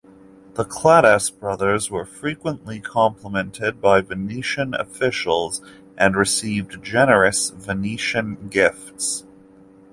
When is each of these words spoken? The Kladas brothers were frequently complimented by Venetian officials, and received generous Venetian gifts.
The 0.55 0.65
Kladas 0.65 1.29
brothers 1.29 1.91
were 1.91 2.07
frequently 2.07 2.79
complimented 2.79 3.79
by 3.79 4.01
Venetian 4.01 4.73
officials, 4.73 5.61
and 5.95 6.15
received 6.15 6.81
generous 6.83 7.51
Venetian 7.51 8.47
gifts. 8.49 9.25